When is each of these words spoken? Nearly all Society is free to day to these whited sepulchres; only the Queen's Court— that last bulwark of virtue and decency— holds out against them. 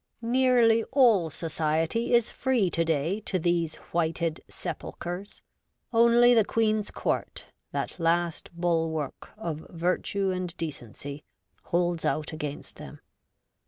Nearly 0.23 0.83
all 0.85 1.29
Society 1.29 2.11
is 2.15 2.31
free 2.31 2.71
to 2.71 2.83
day 2.83 3.19
to 3.27 3.37
these 3.37 3.75
whited 3.93 4.41
sepulchres; 4.49 5.43
only 5.93 6.33
the 6.33 6.43
Queen's 6.43 6.89
Court— 6.89 7.45
that 7.71 7.99
last 7.99 8.49
bulwark 8.51 9.29
of 9.37 9.67
virtue 9.69 10.31
and 10.31 10.57
decency— 10.57 11.23
holds 11.65 12.03
out 12.03 12.33
against 12.33 12.77
them. 12.77 12.99